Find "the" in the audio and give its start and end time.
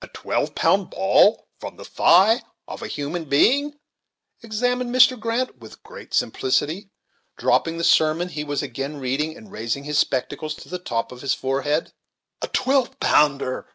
1.76-1.84, 7.76-7.84, 10.70-10.78